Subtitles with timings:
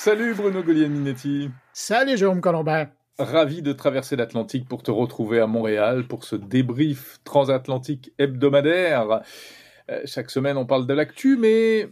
[0.00, 1.50] Salut Bruno Guglielminetti.
[1.72, 2.88] Salut Jérôme Colombin.
[3.18, 9.22] Ravi de traverser l'Atlantique pour te retrouver à Montréal pour ce débrief transatlantique hebdomadaire.
[9.90, 11.88] Euh, chaque semaine, on parle de l'actu, mais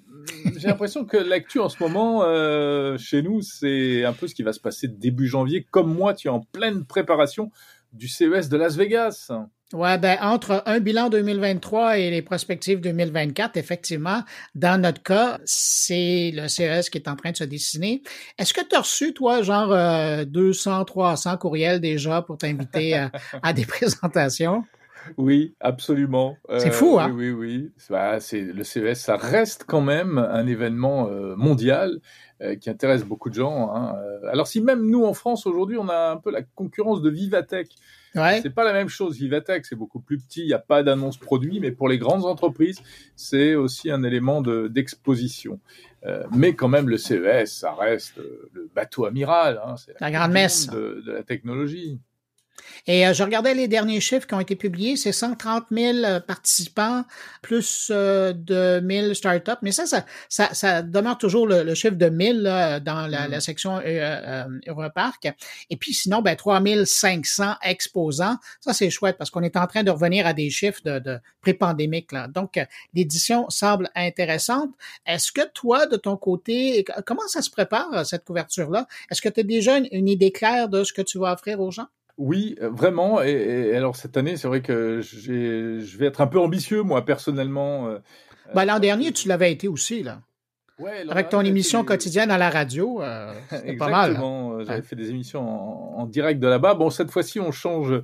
[0.56, 4.44] j'ai l'impression que l'actu en ce moment, euh, chez nous, c'est un peu ce qui
[4.44, 5.66] va se passer début janvier.
[5.68, 7.50] Comme moi, tu es en pleine préparation
[7.92, 9.32] du CES de Las Vegas.
[9.72, 14.22] Ouais, ben, entre un bilan 2023 et les perspectives 2024, effectivement,
[14.54, 18.04] dans notre cas, c'est le CES qui est en train de se dessiner.
[18.38, 19.74] Est-ce que tu as reçu, toi, genre
[20.24, 23.08] 200, euh, 300 courriels déjà pour t'inviter
[23.42, 24.62] à, des présentations?
[25.16, 26.36] Oui, absolument.
[26.58, 27.10] C'est fou, hein?
[27.12, 27.72] Oui, oui, oui.
[27.90, 31.98] Bah, c'est, le CES, ça reste quand même un événement euh, mondial
[32.40, 33.74] euh, qui intéresse beaucoup de gens.
[33.74, 33.96] Hein.
[34.30, 37.68] Alors, si même nous, en France, aujourd'hui, on a un peu la concurrence de Vivatech,
[38.16, 38.40] Ouais.
[38.42, 39.16] C'est pas la même chose.
[39.16, 40.40] Vivatech, c'est beaucoup plus petit.
[40.40, 42.80] Il n'y a pas d'annonce produit, mais pour les grandes entreprises,
[43.14, 45.60] c'est aussi un élément d'exposition.
[46.04, 49.60] Euh, mais quand même, le CES, ça reste euh, le bateau amiral.
[49.64, 51.98] Hein, c'est la, grande messe de, de la technologie.
[52.86, 56.20] Et euh, je regardais les derniers chiffres qui ont été publiés, c'est 130 000 euh,
[56.20, 57.04] participants
[57.42, 59.58] plus euh, de 1000 startups.
[59.62, 63.38] Mais ça, ça, ça, ça demeure toujours le, chiffre de 1000 là, dans la, la
[63.38, 63.40] mm.
[63.40, 65.28] section euh, Europark.
[65.70, 68.36] Et puis sinon, ben 3500 exposants.
[68.60, 71.18] Ça, c'est chouette parce qu'on est en train de revenir à des chiffres de, de
[71.40, 72.10] pré-pandémique.
[72.28, 72.60] Donc,
[72.94, 74.70] l'édition semble intéressante.
[75.06, 78.86] Est-ce que toi, de ton côté, comment ça se prépare, cette couverture-là?
[79.10, 81.70] Est-ce que tu as déjà une idée claire de ce que tu vas offrir aux
[81.70, 81.86] gens?
[82.18, 83.22] Oui, euh, vraiment.
[83.22, 87.88] Et, alors cette année, c'est vrai que je vais être un peu ambitieux, moi, personnellement.
[87.88, 87.98] Euh,
[88.54, 90.22] bah, L'an euh, dernier, tu l'avais été aussi, là.
[90.78, 93.00] Ouais, Avec ton émission quotidienne à la radio,
[93.50, 94.10] c'était pas mal.
[94.10, 94.62] Exactement.
[94.62, 96.74] J'avais fait des émissions en, en direct de là-bas.
[96.74, 97.94] Bon, cette fois-ci, on change,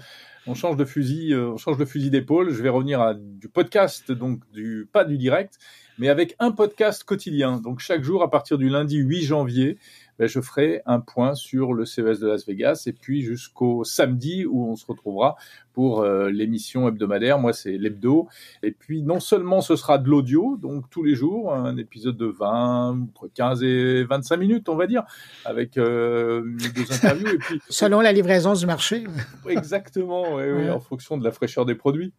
[0.46, 2.50] on change de fusil, on change de fusil d'épaule.
[2.50, 5.58] Je vais revenir à du podcast, donc du pas du direct,
[5.98, 7.58] mais avec un podcast quotidien.
[7.58, 9.76] Donc chaque jour, à partir du lundi 8 janvier,
[10.22, 14.46] ben, je ferai un point sur le CES de Las Vegas et puis jusqu'au samedi
[14.46, 15.34] où on se retrouvera
[15.72, 17.38] pour euh, l'émission hebdomadaire.
[17.38, 18.28] Moi, c'est l'hebdo.
[18.62, 22.26] Et puis, non seulement ce sera de l'audio, donc tous les jours, un épisode de
[22.26, 25.04] 20, entre 15 et 25 minutes, on va dire,
[25.44, 26.42] avec euh,
[26.74, 27.28] deux interviews.
[27.28, 29.04] Et puis, Selon la livraison du marché.
[29.48, 32.12] Exactement, oui, oui, en fonction de la fraîcheur des produits.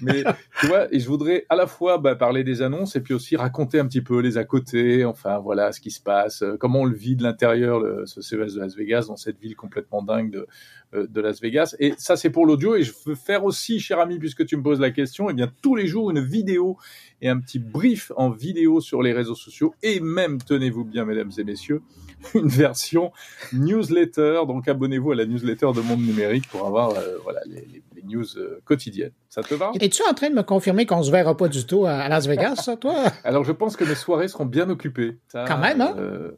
[0.00, 0.24] Mais
[0.60, 3.36] tu vois, et je voudrais à la fois bah, parler des annonces et puis aussi
[3.36, 6.80] raconter un petit peu les à côté, enfin voilà ce qui se passe, euh, comment
[6.80, 7.43] on le vit de l'intérieur,
[8.06, 10.46] ce CES de Las Vegas, dans cette ville complètement dingue de,
[10.94, 11.76] euh, de Las Vegas.
[11.78, 12.76] Et ça, c'est pour l'audio.
[12.76, 15.34] Et je veux faire aussi, cher ami, puisque tu me poses la question, et eh
[15.34, 16.76] bien tous les jours une vidéo
[17.20, 21.30] et un petit brief en vidéo sur les réseaux sociaux et même, tenez-vous bien, mesdames
[21.36, 21.82] et messieurs,
[22.34, 23.12] une version
[23.52, 24.42] newsletter.
[24.46, 28.24] Donc abonnez-vous à la newsletter de Monde Numérique pour avoir euh, voilà les, les, news
[28.36, 29.12] euh, quotidiennes.
[29.28, 29.72] Ça te va?
[29.80, 32.68] Es-tu en train de me confirmer qu'on se verra pas du tout à Las Vegas,
[32.80, 32.94] toi?
[33.24, 35.18] Alors je pense que mes soirées seront bien occupées.
[35.32, 35.94] Quand même, hein?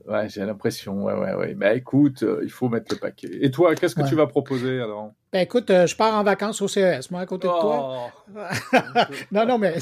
[0.09, 1.05] Ouais, j'ai l'impression.
[1.05, 1.55] Ouais, ouais, ouais.
[1.55, 3.29] Bah écoute, il faut mettre le paquet.
[3.41, 5.13] Et toi, qu'est-ce que tu vas proposer alors?
[5.33, 8.11] Ben écoute, euh, je pars en vacances au CES, moi, à côté de toi.
[8.35, 8.41] Oh.
[9.33, 9.75] non, non, mais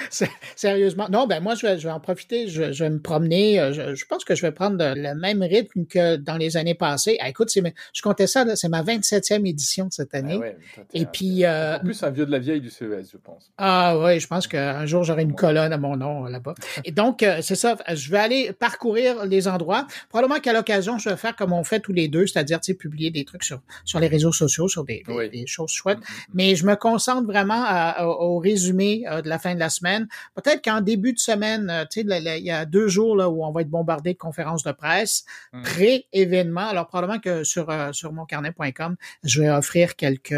[0.56, 1.08] sérieusement.
[1.10, 3.58] Non, ben moi, je vais, je vais en profiter, je, vais me promener.
[3.58, 7.16] Euh, je, pense que je vais prendre le même rythme que dans les années passées.
[7.20, 10.38] Ah, écoute, je comptais ça, c'est ma 27e édition de cette année.
[10.76, 11.44] Ah Et puis...
[11.44, 13.50] Euh, en plus, un vieux de la vieille du CES, je pense.
[13.56, 16.54] Ah oui, je pense qu'un jour, j'aurai une colonne à mon nom là-bas.
[16.84, 19.86] Et donc, c'est ça, je vais aller parcourir les endroits.
[20.10, 23.24] Probablement qu'à l'occasion, je vais faire comme on fait tous les deux, c'est-à-dire, publier des
[23.24, 24.84] trucs sur, sur les réseaux sociaux, sur
[25.32, 25.98] des, choses chouettes.
[25.98, 26.34] Mm, mm, mm.
[26.34, 27.64] Mais je me concentre vraiment
[28.04, 30.08] au résumé euh, de la fin de la semaine.
[30.34, 33.44] Peut-être qu'en début de semaine, euh, tu sais, il y a deux jours là, où
[33.44, 35.24] on va être bombardé de conférences de presse,
[35.62, 36.68] pré-événement.
[36.68, 40.34] Alors probablement que sur, euh, sur moncarnet.com, je vais offrir quelques,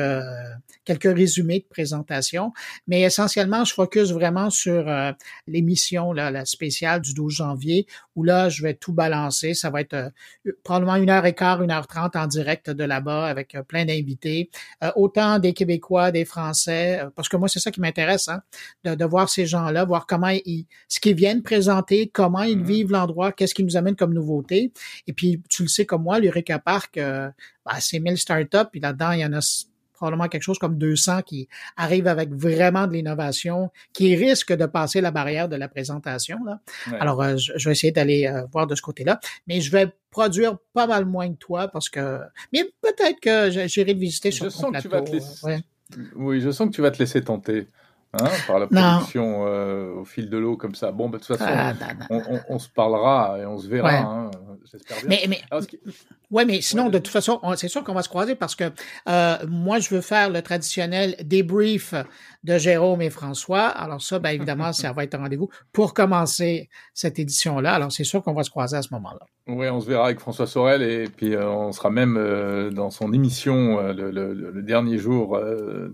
[0.84, 2.52] quelques résumés de présentation.
[2.86, 4.84] Mais essentiellement, je focus vraiment sur
[5.46, 7.86] l'émission, la spéciale du 12 janvier,
[8.16, 9.54] où là, je vais tout balancer.
[9.54, 10.12] Ça va être
[10.64, 14.41] probablement une heure et quart, une heure trente en direct de là-bas avec plein d'invités
[14.82, 18.42] euh, autant des Québécois, des Français, euh, parce que moi, c'est ça qui m'intéresse, hein,
[18.84, 22.64] de, voir ces gens-là, voir comment ils, ce qu'ils viennent présenter, comment ils mm-hmm.
[22.64, 24.72] vivent l'endroit, qu'est-ce qui nous amène comme nouveauté.
[25.06, 27.30] Et puis, tu le sais comme moi, l'Eureka Park, euh,
[27.64, 29.40] bah, c'est 1000 startups, puis là-dedans, il y en a
[30.02, 35.00] probablement quelque chose comme 200 qui arrivent avec vraiment de l'innovation, qui risquent de passer
[35.00, 36.38] la barrière de la présentation.
[36.44, 36.58] Là.
[36.98, 41.04] Alors, je, vais essayer d'aller voir de ce côté-là, mais je vais produire pas mal
[41.04, 42.18] moins que toi parce que.
[42.52, 45.64] Mais peut-être que j'irai le visiter sur je ton sens Que tu vas te laisser...
[46.16, 47.68] Oui, je sens que tu vas te laisser tenter.
[48.14, 50.92] Hein, par la production euh, au fil de l'eau comme ça.
[50.92, 51.72] Bon, bah, de toute façon, ah,
[52.10, 53.96] on, on, se parlera et on se verra.
[53.96, 54.30] Hein.
[54.70, 55.08] J'espère bien.
[55.08, 55.60] Mais, mais,
[56.32, 58.64] ouais, mais sinon, de toute façon, c'est sûr qu'on va se croiser parce que
[59.08, 61.94] euh, moi, je veux faire le traditionnel débrief
[62.42, 63.66] de Jérôme et François.
[63.66, 67.74] Alors ça, bien évidemment, ça va être un rendez-vous pour commencer cette édition-là.
[67.74, 69.26] Alors c'est sûr qu'on va se croiser à ce moment-là.
[69.48, 72.90] Oui, on se verra avec François Sorel et puis euh, on sera même euh, dans
[72.90, 75.38] son émission le, le, le, dernier jour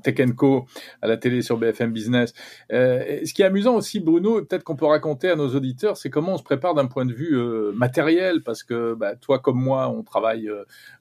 [0.03, 0.67] Tech Co
[1.01, 2.35] à la télé sur BFM Business.
[2.71, 6.35] ce qui est amusant aussi, Bruno, peut-être qu'on peut raconter à nos auditeurs, c'est comment
[6.35, 7.39] on se prépare d'un point de vue
[7.73, 10.51] matériel parce que bah, toi comme moi, on travaille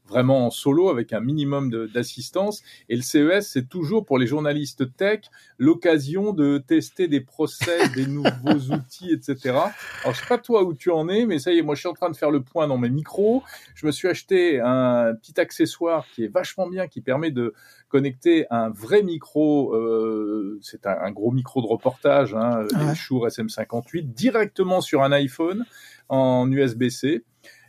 [0.05, 2.61] vraiment en solo avec un minimum d'assistance.
[2.89, 5.21] Et le CES, c'est toujours pour les journalistes tech
[5.57, 9.55] l'occasion de tester des process, des nouveaux outils, etc.
[10.03, 11.79] Alors je sais pas toi où tu en es, mais ça y est, moi je
[11.79, 13.43] suis en train de faire le point dans mes micros.
[13.75, 17.53] Je me suis acheté un petit accessoire qui est vachement bien, qui permet de
[17.87, 22.95] connecter un vrai micro, euh, c'est un, gros micro de reportage, hein, ouais.
[22.95, 25.65] Shure SM58, directement sur un iPhone
[26.09, 27.23] en USB-C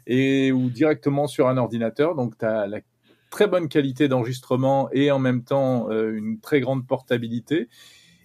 [0.08, 2.16] et ou directement sur un ordinateur.
[2.16, 2.81] Donc, tu as la
[3.31, 7.69] très bonne qualité d'enregistrement et en même temps euh, une très grande portabilité.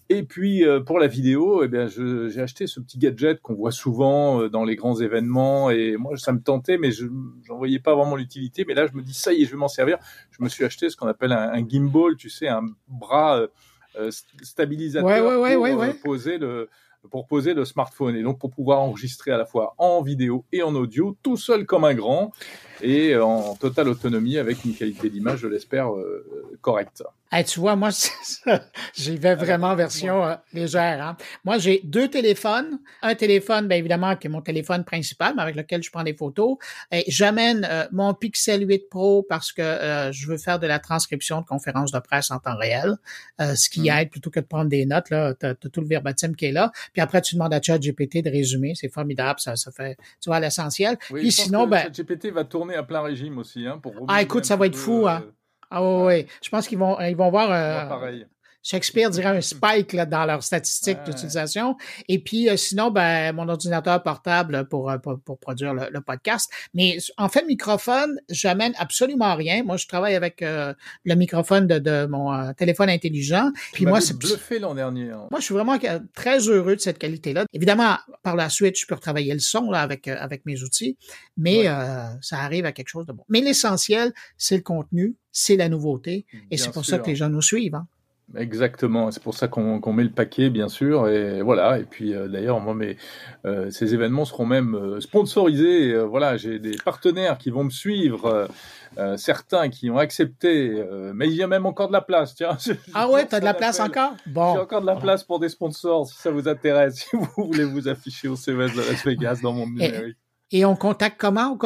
[0.09, 3.71] Et puis euh, pour la vidéo, eh bien, j'ai acheté ce petit gadget qu'on voit
[3.71, 5.69] souvent euh, dans les grands événements.
[5.71, 7.05] Et moi, ça me tentait, mais je
[7.49, 8.63] n'en voyais pas vraiment l'utilité.
[8.65, 9.97] Mais là, je me dis, ça y est, je vais m'en servir.
[10.31, 13.45] Je me suis acheté ce qu'on appelle un, un, gimbal, tu sais, un bras
[14.41, 16.67] stabilisateur ouais, ouais, pour poser le,
[17.09, 20.63] pour poser le smartphone et donc pour pouvoir enregistrer à la fois en vidéo et
[20.63, 22.31] en audio, tout seul comme un grand
[22.81, 26.25] et en totale autonomie avec une qualité d'image, je l'espère, euh,
[26.61, 27.03] correcte.
[27.31, 27.89] Hey, tu vois, moi,
[28.93, 31.03] j'y vais vraiment en version euh, légère.
[31.03, 31.17] Hein.
[31.43, 32.77] Moi, j'ai deux téléphones.
[33.01, 36.13] Un téléphone, bien évidemment, qui est mon téléphone principal, mais avec lequel je prends des
[36.13, 36.57] photos.
[36.91, 40.77] Et j'amène euh, mon Pixel 8 Pro parce que euh, je veux faire de la
[40.77, 42.97] transcription de conférences de presse en temps réel,
[43.41, 43.97] euh, ce qui mmh.
[43.97, 45.09] aide plutôt que de prendre des notes.
[45.09, 46.71] Là, t'as, as tout le verbatim qui est là.
[46.93, 48.73] Puis après, tu demandes à ChatGPT de résumer.
[48.75, 49.39] C'est formidable.
[49.39, 50.99] Ça, ça fait, tu vois, l'essentiel.
[51.09, 53.65] Oui, Puis sinon, ben, ChatGPT va tourner à plein régime aussi.
[53.67, 55.07] Hein, pour ah, écoute, ça va être fou.
[55.07, 55.23] Hein.
[55.69, 56.27] Ah oui, oui.
[56.41, 57.51] Je pense qu'ils vont, ils vont voir.
[57.51, 58.27] Euh, pareil.
[58.63, 61.11] Shakespeare dirait un spike là, dans leurs statistiques ouais.
[61.13, 61.75] d'utilisation.
[62.07, 66.01] Et puis, euh, sinon, ben, mon ordinateur portable pour, euh, pour, pour produire le, le,
[66.01, 66.49] podcast.
[66.73, 69.63] Mais en fait, microphone, j'amène absolument rien.
[69.63, 70.73] Moi, je travaille avec euh,
[71.03, 73.51] le microphone de, de mon euh, téléphone intelligent.
[73.73, 75.11] Puis moi, c'est bluffé l'an dernier.
[75.11, 75.27] Hein.
[75.29, 75.77] Moi, je suis vraiment
[76.15, 77.45] très heureux de cette qualité-là.
[77.51, 80.97] Évidemment, par la suite, je peux retravailler le son là avec avec mes outils,
[81.35, 81.75] mais ouais.
[82.21, 83.23] ça arrive à quelque chose de bon.
[83.27, 86.97] Mais l'essentiel, c'est le contenu, c'est la nouveauté, et c'est pour sûr.
[86.97, 87.75] ça que les gens nous suivent.
[87.75, 87.87] Hein.
[88.35, 91.77] Exactement, c'est pour ça qu'on qu met le paquet, bien sûr, et voilà.
[91.77, 92.97] Et puis euh, d'ailleurs, moi, mes,
[93.45, 95.95] euh, ces événements seront même euh, sponsorisés.
[96.03, 98.47] Voilà, j'ai des partenaires qui vont me suivre,
[99.17, 100.83] certains qui ont accepté,
[101.13, 102.35] mais il y a même encore de la place.
[102.35, 102.57] Tiens.
[102.95, 104.13] Ah ouais, t'as de la place encore?
[104.27, 104.53] Bon.
[104.53, 107.65] J'ai encore de la place pour des sponsors, si ça vous intéresse, si vous voulez
[107.65, 110.17] vous afficher au CES de Las Vegas dans mon numérique.
[110.51, 111.57] Et, et on contacte comment?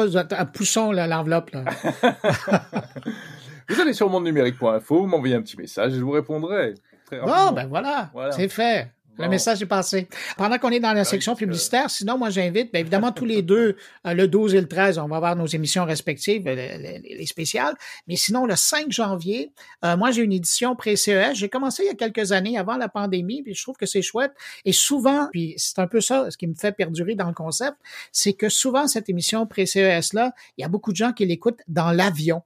[0.52, 1.50] Poussons l'enveloppe.
[3.68, 6.74] Vous allez sur mondnumérique.info, vous m'envoyez un petit message et je vous répondrai.
[7.06, 8.32] Très bon, ben voilà, voilà.
[8.32, 8.90] c'est fait.
[9.18, 9.24] Bon.
[9.24, 10.08] Le message est passé.
[10.36, 13.76] Pendant qu'on est dans la section publicitaire, sinon, moi, j'invite, bien évidemment, tous les deux,
[14.06, 17.74] euh, le 12 et le 13, on va avoir nos émissions respectives, les, les spéciales.
[18.06, 19.52] Mais sinon, le 5 janvier,
[19.84, 21.34] euh, moi, j'ai une édition pré-CES.
[21.34, 24.02] J'ai commencé il y a quelques années, avant la pandémie, puis je trouve que c'est
[24.02, 24.32] chouette.
[24.64, 27.76] Et souvent, puis c'est un peu ça, ce qui me fait perdurer dans le concept,
[28.12, 31.90] c'est que souvent, cette émission pré-CES-là, il y a beaucoup de gens qui l'écoutent dans
[31.90, 32.42] l'avion.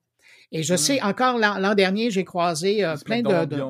[0.52, 0.78] Et je mmh.
[0.78, 3.62] sais, encore l'an dernier, j'ai croisé euh, plein de, de...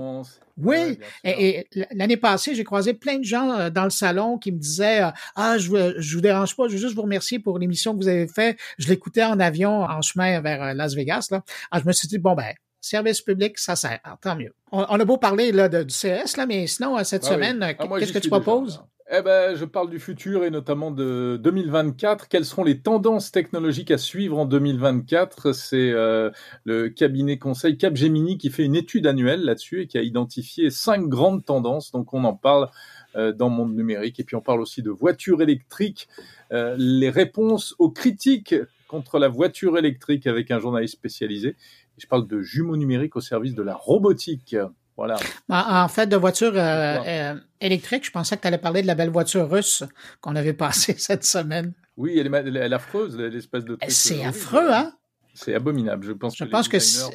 [0.59, 4.39] Oui, ouais, et, et l'année passée, j'ai croisé plein de gens euh, dans le salon
[4.39, 7.39] qui me disaient euh, Ah, je, je vous dérange pas, je veux juste vous remercier
[7.39, 8.59] pour l'émission que vous avez fait.
[8.79, 11.29] Je l'écoutais en avion en chemin vers euh, Las Vegas.
[11.31, 11.43] Là.
[11.71, 14.01] Alors, je me suis dit, bon ben, service public, ça sert.
[14.05, 14.53] Alors, tant mieux.
[14.73, 17.63] On, on, a beau parler là, de, du CS, là, mais sinon, cette ah semaine,
[17.63, 18.83] ah, qu'est-ce que tu proposes?
[19.11, 22.29] Eh ben, je parle du futur et notamment de 2024.
[22.29, 26.31] Quelles seront les tendances technologiques à suivre en 2024 C'est euh,
[26.65, 31.09] le cabinet conseil Capgemini qui fait une étude annuelle là-dessus et qui a identifié cinq
[31.09, 31.91] grandes tendances.
[31.91, 32.71] Donc, on en parle
[33.17, 34.21] euh, dans le monde numérique.
[34.21, 36.09] Et puis, on parle aussi de voitures électriques,
[36.53, 38.55] euh, les réponses aux critiques
[38.87, 41.57] contre la voiture électrique avec un journaliste spécialisé.
[41.99, 44.57] Je parle de jumeaux numériques au service de la robotique.
[44.97, 45.17] Voilà.
[45.49, 48.95] En fait, de voitures euh, euh, électriques, je pensais que tu allais parler de la
[48.95, 49.85] belle voiture russe
[50.21, 51.73] qu'on avait passée cette semaine.
[51.97, 53.79] Oui, elle est, elle est affreuse, l'espèce de.
[53.89, 54.93] C'est affreux, hein?
[55.35, 56.05] C'est abominable.
[56.05, 57.11] Je pense je que pense les que sont,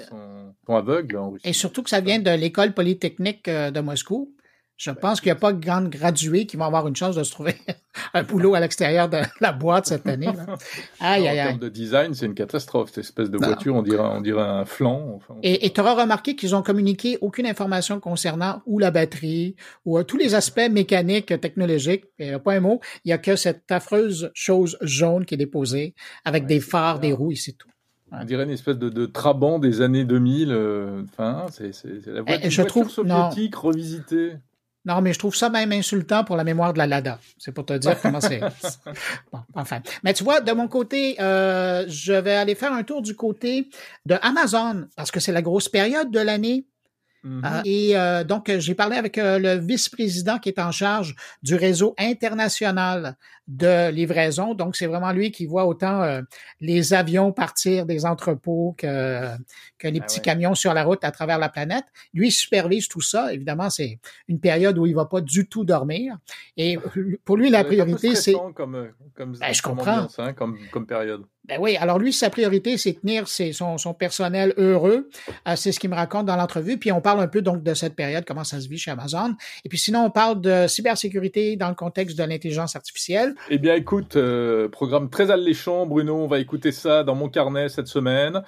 [0.65, 1.47] sont, aveugles en Russie.
[1.47, 4.33] Et surtout que ça vient de l'école polytechnique euh, de Moscou.
[4.77, 7.23] Je pense qu'il n'y a pas de grandes gradués qui vont avoir une chance de
[7.23, 7.55] se trouver
[8.13, 10.27] un boulot à l'extérieur de la boîte cette année.
[10.27, 10.45] Là.
[10.99, 12.89] Aïe, aïe, En termes de design, c'est une catastrophe.
[12.89, 15.19] Cette espèce de voiture, on dirait, on dirait un flanc.
[15.41, 19.55] et tu auras remarqué qu'ils ont communiqué aucune information concernant ou la batterie
[19.85, 22.05] ou euh, tous les aspects mécaniques, technologiques.
[22.19, 22.79] Il n'y a pas un mot.
[23.03, 27.13] Il n'y a que cette affreuse chose jaune qui est déposée avec des phares, des
[27.13, 27.69] roues et c'est tout.
[28.11, 30.51] On dirait une espèce de, de Trabant des années 2000.
[30.51, 31.03] Euh,
[31.49, 31.71] c'est
[32.05, 34.33] la voiture, je trouve, soviétique revisitée.
[34.87, 37.19] Non, mais je trouve ça même insultant pour la mémoire de la Lada.
[37.37, 38.39] C'est pour te dire comment c'est.
[39.33, 39.81] Bon, enfin.
[40.03, 43.67] Mais tu vois, de mon côté, euh, je vais aller faire un tour du côté
[44.05, 46.65] de Amazon parce que c'est la grosse période de l'année.
[47.43, 51.55] Ah, et euh, donc, j'ai parlé avec euh, le vice-président qui est en charge du
[51.55, 53.17] réseau international
[53.47, 54.53] de livraison.
[54.53, 56.21] Donc, c'est vraiment lui qui voit autant euh,
[56.59, 59.35] les avions partir des entrepôts que,
[59.77, 61.85] que les ah petits camions sur la route à travers la planète.
[62.13, 63.33] Lui supervise tout ça.
[63.33, 66.17] Évidemment, c'est une période où il va pas du tout dormir.
[66.57, 66.77] Et
[67.25, 68.33] pour lui, la priorité, c'est...
[68.55, 70.07] Comme, comme, ben, je comprends.
[70.17, 71.23] Hein, comme, comme période.
[71.47, 75.09] Ben oui, alors lui, sa priorité, c'est tenir ses, son, son, personnel heureux.
[75.47, 76.77] Euh, c'est ce qu'il me raconte dans l'entrevue.
[76.77, 79.33] Puis on parle un peu donc de cette période, comment ça se vit chez Amazon.
[79.63, 83.33] Et puis sinon, on parle de cybersécurité dans le contexte de l'intelligence artificielle.
[83.49, 86.15] Eh bien, écoute, euh, programme très alléchant, Bruno.
[86.15, 88.41] On va écouter ça dans mon carnet cette semaine.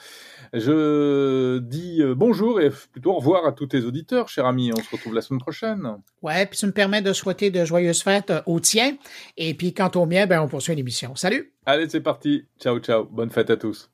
[0.53, 4.71] Je dis euh, bonjour et plutôt au revoir à tous tes auditeurs, cher ami.
[4.75, 5.97] On se retrouve la semaine prochaine.
[6.21, 8.97] Ouais, puis ça me permet de souhaiter de joyeuses fêtes euh, aux tiens.
[9.37, 11.15] Et puis, quant au mien, ben, on poursuit l'émission.
[11.15, 11.53] Salut!
[11.65, 12.45] Allez, c'est parti.
[12.59, 13.05] Ciao, ciao.
[13.05, 13.87] Bonne fête à tous.